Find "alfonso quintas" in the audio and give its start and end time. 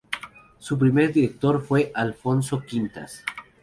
1.93-3.23